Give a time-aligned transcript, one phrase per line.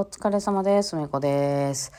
[0.00, 0.96] お疲れ様です。
[0.96, 1.92] めこです。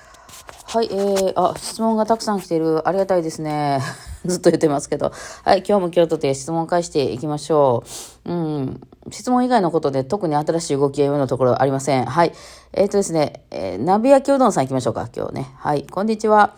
[0.65, 2.87] はい、えー、あ、質問がたくさん来ている。
[2.87, 3.79] ありがたいですね。
[4.25, 5.11] ずっと言ってますけど。
[5.43, 7.83] はい、今日も今日とて質問返していきましょ
[8.25, 8.31] う。
[8.31, 8.81] うん。
[9.11, 12.05] 質問以外のことで特に新しい動きは今のところありません。
[12.05, 12.33] はい。
[12.73, 15.51] えっ、とですね、えー、鍋焼きうどんさん行きましょうか、今日ね。
[15.59, 16.55] はい、こんにちは。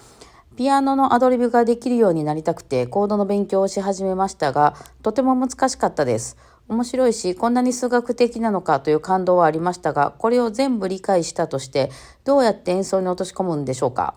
[0.55, 6.38] ピアノのアドリブができるようになりたくて、コードの勉強をし始めましたが、とても難しかったです。
[6.70, 11.91] 面白いし、こんなに数学的なのかという感動はありましたが、これを全部理解したとして、
[12.23, 14.16] どうやって演奏に落とし込むんでしょうか？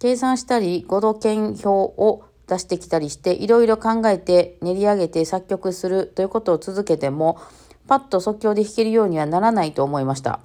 [0.00, 7.38] 計算したり、5度圏表を出してきたりして、いろいろ考えて練り上げて作曲するということを続けても、
[7.86, 10.40] パッと即興で弾けるようにはならないと思いました。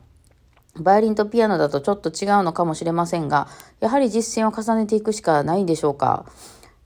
[0.76, 3.48] バイオリンとピアノだとちょっと違うのかもしれませんが、
[3.80, 6.26] やはり実践を重ねていくしかないんでしょうか？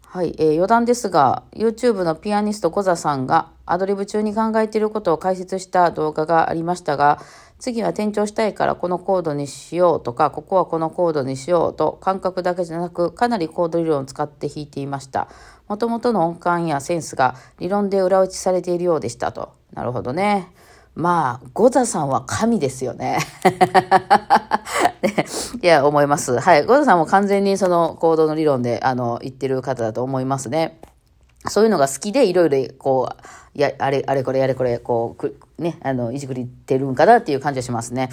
[0.05, 7.19] はい、えー、余談ですが、YouTube のピアニスト小座さんがアドリブ中に考えていることを解説した動画がありましたが、
[7.61, 15.29] 次は転調したいからこのコードにしようとか、ここはこのコードにしようと、感覚だけじゃなく、かなりコード理論を使って弾いていました。
[15.67, 19.53] もともとの音感やセンスが理論で裏打ちされているようでしたと。
[19.73, 20.51] なるほどね。
[20.95, 23.19] まあ、ゴザさんは神ですよね。
[25.01, 25.25] ね
[25.61, 26.39] いや、思います。
[26.39, 26.65] はい。
[26.65, 30.81] ゴザさんも完全にその行動の理論で、あの、言ってる方だと思いますね。
[31.47, 38.09] そういうのが好きで、いろいろ、こう、や、あれ、あれこれ、あれこれ、こう、ね、あの、いじくりてるんかなっていう感じがしますね。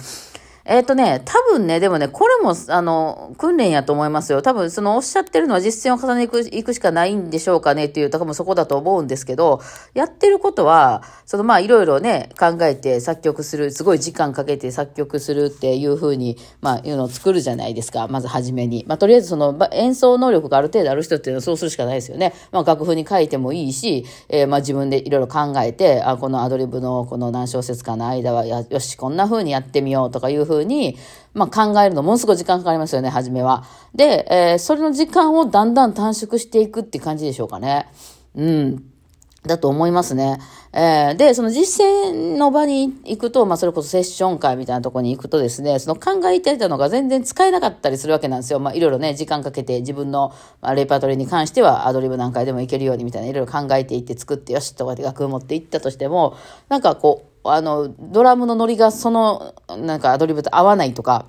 [0.69, 4.43] えっ、ー、とね、多分ね、でもね、これも、あの、訓練やと思いますよ。
[4.43, 9.61] 多分、その、おっしゃってるのは実践を重ねていくいくしかないんでしょうかねっていう、多分そこだと思うんですけど、
[9.95, 18.07] やってることは、その、まあ、いろいろね、考えて作曲する、すごい時間かけて作曲するっていうふうに、まあ、いうのを作るじゃないですか。
[18.07, 18.85] まず初めに。
[18.87, 22.35] まあ、とりあえずその、演奏能力がある程度ある人っていうのはそうするしかないですよね。
[22.51, 30.97] まあ、楽譜に書いてもいいし、えー、まあ、自分でいろいろ考えて、あ、このアドリブのこの何小節かの間は、よし、こんな風にやってみようとかいうふうに、
[31.33, 33.65] まあ、考えるのものすごい時間かかりますよね、初めは。
[33.95, 37.87] で、えー、それの時間をだんだん短縮していくって感じでしょうかね。
[38.35, 38.83] うん。
[39.43, 40.39] だと思いますね。
[40.73, 48.59] えー、で、その実践の場に行くと、まあ、それこそセッション会みたいなところに行くとですね、その考えていたのが全然使えなかったりするわけなんですよ。
[48.59, 56.35] まあ、いろいろね、時間かけて自分の、まあ、レパートリーに関してはアドリブ何回でもいけるようにみたいな、いろいろ考えていって作ってよしとかで楽譜持っていったとしても、
[56.67, 61.27] なんかこう、あの、ドラムのノリがその、なんかアドリブと合わないとか、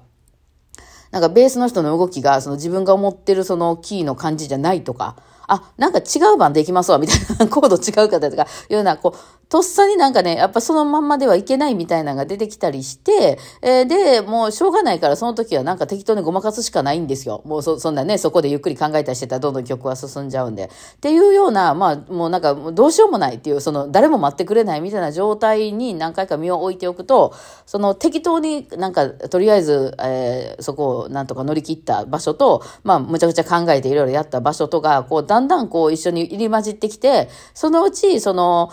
[1.10, 5.16] なんかベースの人の動きが、その自分が思ってるそのキーの感じじゃないとか、
[5.50, 17.43] あ、なんか違う番できますわ、みたいな、コード違うかとか、いうような、こう、とっさになんかね、やっぱそのまんまではいけないみたいなのが出てきたりして、えー、で、もうしょうがないからその時はなんか適当にごまかすしかないんですよ。
[17.44, 20.66] もうそ、そんなね、そこでゆっくり考えたりしてたらどんどん曲は進んじゃうんで。
[20.66, 27.34] っていうような、まあ、もうなんかどうしようもないっていう、その誰も待ってくれないみたいな状態に何回か身を置いておくと、
[27.67, 38.70] その適当になんか、とりあえず、えー、そこをなんとか乗り切った場所と、まあ、むちゃくちゃ考えていろいろやった場所とか、こう、だんだんこう一緒に入り混じってきて、そのうち、その、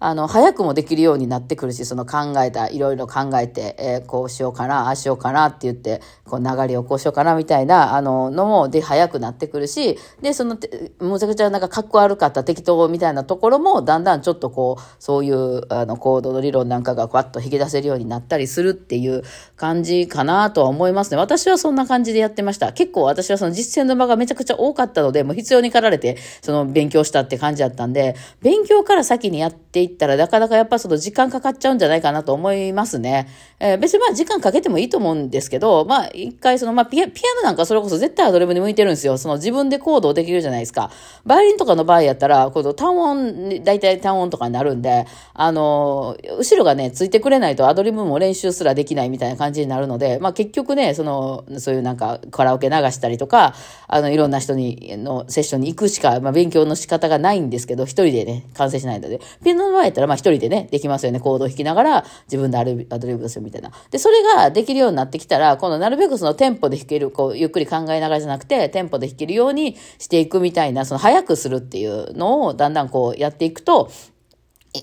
[0.00, 10.56] あの、早くもできるようになってくるし、その考えた、いろいろ考えて、えー、こうしようかな、ああしようかなって言って、こう流れをこうしようかなみたいな、あの、のも、で、早くなってくるし、で、その、
[11.00, 19.24] むちゃくちゃなんかかっこ悪かった適当みたいなところも、だんだんちょっとこう、そういう、あの、コードの理論なんかがパッと引き出せるようになったりするっていう
[19.56, 21.16] 感じかなとは思いますね。
[21.16, 22.72] 私はそんな感じでやってました。
[22.72, 33.28] 結構私はその実践の場がめちゃくちゃ多かったので、もう必要に駆られて、その勉強したって感じだったんで、勉強から先にやっていったら、なかなかやっぱその時間かかっちゃうんじゃないかなと思いますね。
[33.60, 39.18] えー、別にまあ時間かけてもいいと思うんですけど、まあ一回そのまあピアピアノなんかそれこそ絶対アドリブに向いてるんですよ。
[39.18, 40.90] その自分でコードをできるじゃないですか。
[41.24, 53.54] バイオリンとかの場合やったら、この単音、大体単音とかになるんで、あの、後ろがね、ついてくれないとアドリブも練習すらできないみたいな感じになるので、まあ結局ね、その、そういうなんかカラオケ流したりとか、
[53.86, 61.20] あの、いろんな人に、のセッションに行くしか、まあ勉強の仕方がないんですけど、一人でね、完成しないので、ピアノの場合やったらまあ一人でね、できますよね。
[61.20, 62.74] コードを弾きながら自分でアド
[63.08, 63.70] リブですよみたいな。
[63.90, 73.90] で、それができるようになってきたら、今度なるべくそのテンポで弾ける、こう、ゆっくり考えながらじゃなくて、テンポで弾けるようにしていくみたいな、その早くするっていうのをだんだんこうやっていくと、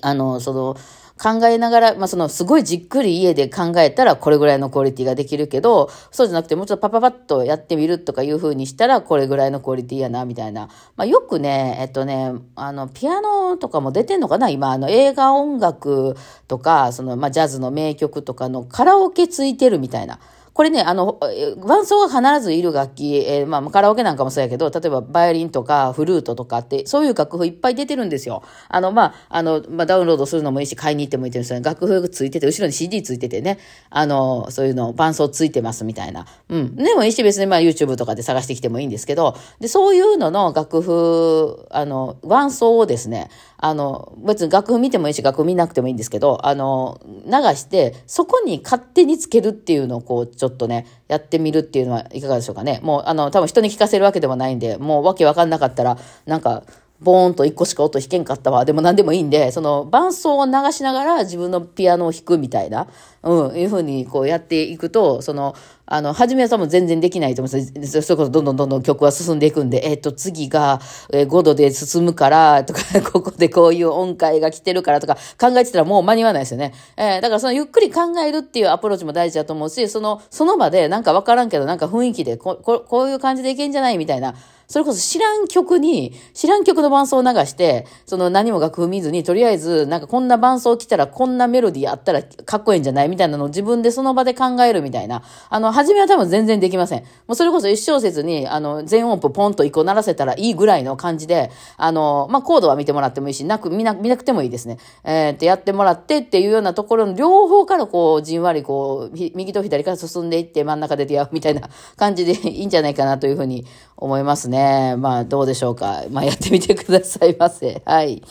[0.02, 0.76] あの、その、
[1.18, 10.68] 考えながら、まあ、その、すごいじっくり家で考えたら、これぐらいのクオリティができるけど、そうじゃなくて、もうちょっとパパパッとやってみるとかいうふうにしたら、これぐらいのクオリティやな、みたいな。
[10.96, 16.16] まあ、よくね、えっとね、あの、ピアノとかも出てんのかな今、あの、映画音楽
[16.48, 20.18] とか、その、まあ、ジャズの名曲とかのカラオケついてるみたいな。
[20.56, 21.20] これね、あの、
[21.58, 28.42] 伴奏が必ずいる楽器、えー、まあ、カラオケなんかもそうやけど、例えばバイオリンとかフルートとかって、そういう楽譜いっぱい出てるんですよ。
[28.70, 31.62] あの、まあ、あの、まあ、ダウンロードするのもいいし、買いに行ってもいいですよね。
[31.62, 33.58] 楽譜ついてて、後ろに CD ついててね、
[33.90, 36.24] あの、そういうの、伴奏ついてますみたいな。
[36.48, 36.74] うん。
[36.74, 52.80] でもいいし、別にまあ、YouTube とかで探してきてもいいんですけど、で、そういうのの楽譜、あの、伴奏をですね、あの、別に楽譜見てもいいし、楽譜見なくてもいいんですけど、あの、流して、そこに勝手につけるっていうのをこう、ちょっとょっとね、やってみるっていうのはいかがでしょうかね。
[52.82, 56.62] もう、あの、多分人に聞かせるわけでもないんで、もうわけわかんなかったら、なんか、
[57.00, 58.64] ボーンと一個しか音弾けんかったわ。
[58.64, 62.88] でも何でもいいんで、その伴奏を流しながら自分のピアノを弾くみたいな、
[63.22, 65.54] うん、いうふうにこうやっていくと、その、
[65.88, 72.80] あの、初めは多分全然できないと思うんですそれこそどんどんどんどん曲は進んでいくんで、えっ、ー、と、次が5度で進むから、とか、
[73.12, 76.72] ここでこういう音階が来てるからとか考えてたらもう間に合わないですよね。
[76.96, 84.34] えー、だからそのゆっくり考えるっていうアプローチも大事だと思うし、その、その場でなんかわからんけど、なんか雰囲気でこ、ここういう感じでいけんじゃないみたいな、
[84.68, 93.08] それこそ知らん曲に、知らん曲の伴奏を流して、その何も楽譜見ずに、とりあえず、なんかこんな伴奏来たらこんなメロディーあったらかっこいいんじゃない？
[93.08, 95.22] みたいなのを自分でその場で考えるみたいな。
[95.50, 97.00] あの、初めは多分全然できません。
[97.00, 104.78] もうそれこそ一小節に、あの、全音符ポンと一個鳴らせたらいいぐらいの感じで、あの、まあ、コードは見てもらってもいいし、なく、見な、見なくてもいいですね。
[105.04, 113.64] えー、ってやってもらってっていうようなところの両方からこう、じんわりこう、右と左から進んでいって真ん中で出会うみたいな感じでいいんじゃないかなというふうに
[113.96, 114.55] 思いますね。
[114.98, 116.04] まあ、どうでしょうか。
[116.10, 117.82] まあ、やってみてください ませ。
[117.84, 118.22] はい。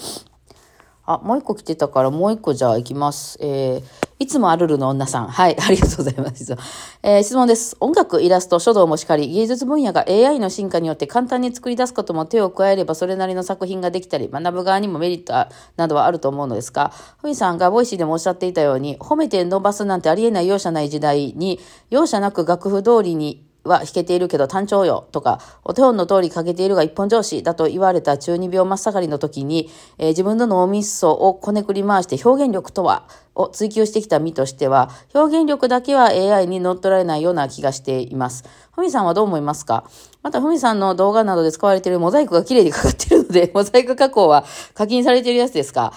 [1.07, 3.38] あ、もう一個来てたから、もう一個じゃあ行きます。
[3.39, 3.83] えー、
[4.18, 5.27] いつもあるるの女さん。
[5.27, 6.56] はい、 ありがとうございます。
[7.04, 7.77] えー、質問です。
[7.80, 15.33] 音楽、イラスト、書道もしかり、芸術分野が AI の進化によって簡単に作り出すことも手を加えればそれなりの作品ができたり、学ぶ側にもメリット
[15.77, 16.92] などはあると思うのですが、
[17.22, 21.60] ふみさんがボイシーでもおっしゃっていたように、褒めて伸ばすなんてありえない容赦ない時代に、
[21.92, 38.46] 容赦なく楽譜通りには弾けているけど単調よとか、お手本の通りかけているが一本上司だと言われた中二病真っ盛りの時に、えー、自分の脳みそをこねくり回して表現力とはを追求してきた身としては、表現力だけは AI に乗っ取られないような気がしています。
[38.72, 39.90] ふみさんはどう思いますか？
[40.24, 45.94] また、ふみさんの動画などで使われているモザイクが綺麗にかかっているので、モザイク加工は課金されているやつですか？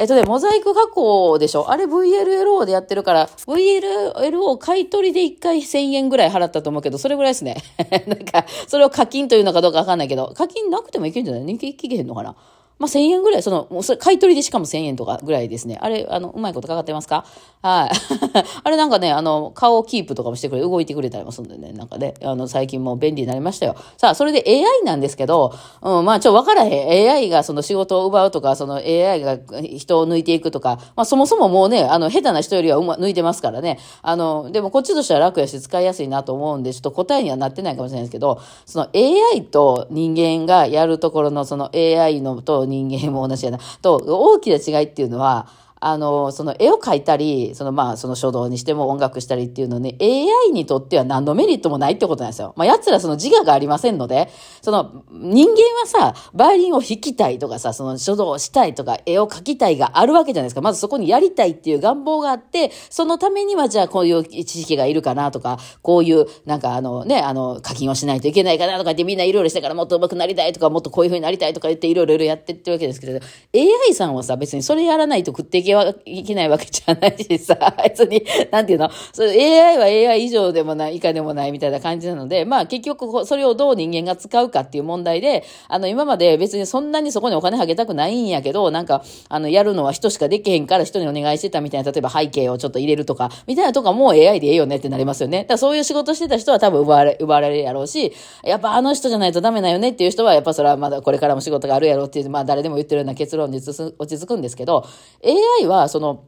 [0.00, 1.70] えっとね、モザイク加工でしょ？
[1.72, 7.56] あれ VLLO でやってるから、VLLO 買い取りで1回1000円ぐらい払ったと思うけど、それぐらいですね。
[8.06, 11.44] なんか、それを課金というのかどうかわかんないけど、課金なくてもいけるんじゃない？
[11.44, 12.36] 人気いけへんのかな？
[12.78, 15.78] まあ、1000円ぐらい、その、もうそれ買い取りでしかも1000円とかぐらいですね。
[15.80, 17.24] あれ、あの、うまいことかかってますか？
[17.60, 17.90] はい。
[18.62, 23.74] あれなんかね、あの、顔キープとかもしてくれ、動いてくれたりもするんでね、なんかね、あの、最近も便利になりましたよ。
[23.96, 25.52] さあ、それで AI なんですけど、
[25.82, 27.10] うん、まあ、ちょ、わからへん。
[27.10, 29.38] AI がその仕事を奪うとか、その AI が
[29.76, 33.78] 人を抜いていくとか、まあ、そもそももうね、あの、下手な人よりはうま、抜いてますからね。
[34.02, 43.58] あの、でもこっちとしては楽やし使いやすいなと思うんで、ちょっと答えにはなってないかもしれないですけど、その AI と人間がやるところのその AI のと人間も同じやな。
[43.82, 45.48] と、大きな違いっていうのは、
[45.80, 52.54] あの、その絵を描いたり、そのまあ、その書道にしても音楽したりっていうのね、AI にとっては何のメリットもないってことなんですよ。
[52.56, 54.28] まあ、奴らその自我がありませんので、
[54.62, 60.60] その人間はさ、バイオリンを弾きたいとかさ、その書道をしたいとか、絵を描きたいがあるわけじゃないですか。
[60.60, 73.20] まずそこにやりたいっていう願望があって、そのためにはじゃあこういう知識がいるかなとか、こういう、なんかあのね、あの、課金をしないといけないかなとか言ってみんないろいろしてからもっと上手くなりたいとか、もっとこういう風になりたいとか言っていろいろやってってるわけですけど、
[73.54, 95.42] AI さんはさ、別にそれやらないと食っていけはいけないわけじゃないしさ、 別に、なんていうの、それ AI は AI 以上でもない、以下でもないみたいな感じなので、まあ結局それをどう人間が使うかっていう問題で、あの今まで別にそんなにそこにお金はげたくないんやけど、なんか、あのやるのは人しかできへんから人にお願いしてたみたいな、例えば背景をちょっと入れるとか、みたいなとかもう AI でええよねってなりますよね。
[95.42, 98.12] だからそういう仕事してた人は多分奪われ、奪われるやろうし、
[98.44, 104.84] やっぱあの人じゃないとダメだよねっていう人は、やっぱそれはまだこれからも仕事があるやろうっていう、まあ誰でも言ってるような結論に落ち着くんですけど、
[105.24, 106.24] AI はその、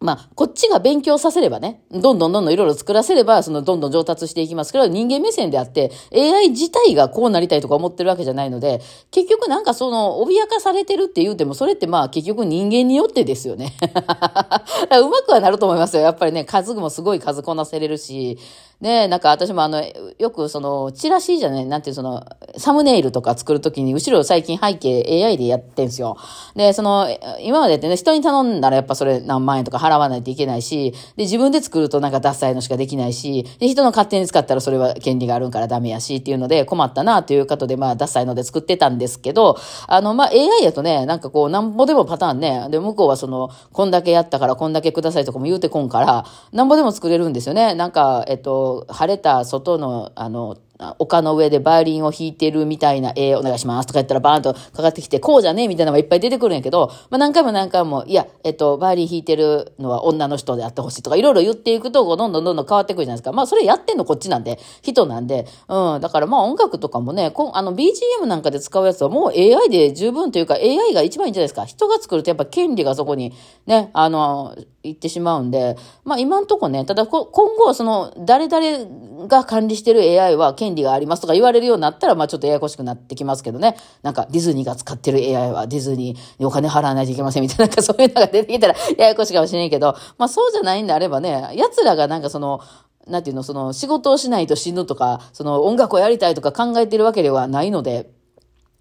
[0.00, 13.72] まあ、こっちが勉強させればね、どんどんどんどんいろいろ作らせれば、そのどんどん上達していきますけど、人間目線であって、AI 自体がこうなりたいとか思ってるわけじゃないので、結局なんかその、脅かされてるって言うても、それってまあ結局人間によってですよね。
[13.82, 16.02] うまくはなると思いますよ。
[16.02, 18.38] やっぱりね、数もすごい数こなせれるし、
[18.80, 19.82] ねなんか私もあの、
[20.18, 22.24] よくその、チラシじゃない、なんていうその、
[22.56, 26.16] サムネイルとか作るときに、後ろ最近背景 AI でやってんすよ。
[26.54, 27.08] で、その、
[27.40, 39.56] 今までってね、人に頼んだらやっぱそれ何万円とか払わないといけないし、で、自分で作るとなんかダサいのしかできないし、で、人の勝手に使ったらそれは権利があるからダメやしっていうので困ったなということで、まあ、ダサいので作ってたんですけど、
[39.88, 47.74] あの、まあ、AI やとね、なんかこう、なんぼでもパターンね、で、向こうはその、こんだけやったからこんだけくださいとかも言うてこんから、なんぼでも作れるんですよね。
[47.74, 50.56] なんか、えっと、晴れた外の、あの、
[50.98, 63.32] 丘の上でバイオリンを弾いてるみたいな絵お願いしますとか言ったらバーンとかかってきて、こうじゃねえみたいなのがいっぱい出てくるんやけど、まあ何回も何回も、いや、えっと、バイオリン弾いてるのは女の人であってほしいとか、いろいろ言っていくと、どんどんどんどん変わってくるじゃないですか。
[63.32, 71.64] まあそれやってんのこっちなんで、人なんで、うん、だからまあ音楽とかもね、こあの BGM なんかで使うやつはもう AI で十分というか、AI が一番いいんじゃないですか。
[71.64, 73.32] 人が作るとやっぱ権利がそこに
[73.66, 74.54] ね、あの、
[74.84, 83.76] 行ってしまうんで、まあ今んとこね、ただ今後その誰々が管理してる AI は権権利がありますとか言われるようになったら、まあちょっとややこしくなってきますけどね。
[84.02, 92.60] なんかディズニーが使ってる AI はディズニーにお金払わないといけませんみたいな、なんかそういうのが出てきたらややこしいかもしれんけど、まあそうじゃないんであればね、奴らがなんかその、
[93.06, 98.10] なんていうの、その仕事をしないと死ぬとか、その音楽をやりたいとか考えてるわけではないので、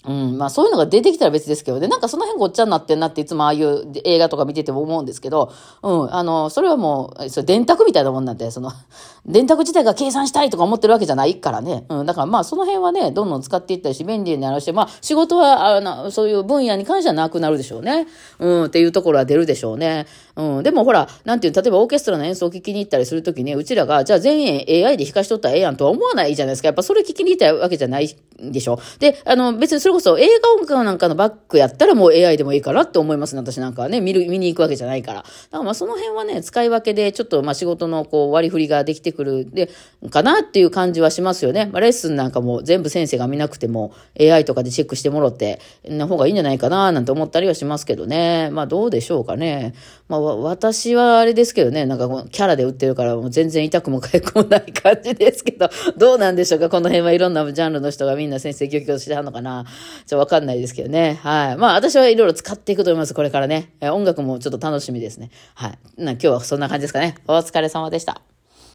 [0.06, 5.52] うん、まあそういうのが出てきたら別ですけどね、なんかその辺ごっちゃになってんなっていつもああいう映画とか見てても思うんですけど、
[5.82, 8.72] うん、あの、それはもう、それ電卓みたいなもんなんで、その、
[9.26, 11.86] 電卓自体が計算したいとか思ってるわけじゃないからね。
[11.90, 18.08] うん、だからまあその辺はね、どんどん使っていったりし、便利になるし、まあ仕事は、あの、そういう分野に関してはなくなるでしょうね。
[18.40, 20.06] うん、っていうところは出るでしょうね。
[20.38, 26.68] うん、でもほら、なんていう、例えばオーケストラの演奏を聞きに行ったりするときに、うちらが、じゃあ全員 AI で弾かしとったらええやんとは思わないじゃないですか。
[26.68, 28.80] やっぱそれ聞きに行ったわけじゃないでしょ。
[29.00, 33.40] で、あの、別にそれこそ映画音楽なんかのバックやったらもう AI でもいいかなって思いますね。
[33.40, 35.20] 私なんかはね、見る、見に行くわけじゃないから。
[35.22, 39.70] だからまあその辺はね、使い分けでちょっとまあ仕事のこう割り振りができてくるで、
[40.10, 41.70] かなっていう感じはしますよね。
[41.72, 48.50] まあレッスンなんかも全部先生が見なくても AI とかでチェックしてもろって、な方がいいんじゃないかななんて思ったりはしますけどね。
[48.52, 49.74] まあどうでしょうかね。
[50.10, 59.64] まあ私はあれですけどね、なんかキャラで売ってるからもう全然痛くも痒くもない感じですけど、どうなんでしょうかこの辺はいろんなジャンルの人がみんな先生教育してはんのかな
[60.06, 61.20] ちょっとわかんないですけどね。
[61.22, 61.58] はい。
[61.58, 63.14] まあ私はいろいろ使っていくと思います。
[63.14, 63.74] これからね。
[63.82, 65.30] 音楽もちょっと楽しみですね。
[65.56, 65.80] はい。
[65.98, 67.16] な今日はそんな感じですかね。
[67.28, 68.37] お疲れ様でした。